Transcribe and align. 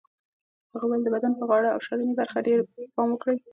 هغه 0.71 0.85
وویل 0.85 1.01
د 1.03 1.09
بدن 1.15 1.31
پر 1.37 1.45
غاړه 1.49 1.69
او 1.71 1.79
شاتنۍ 1.85 2.13
برخه 2.19 2.39
ډېر 2.47 2.59
پام 2.95 3.07
وکړئ. 3.11 3.37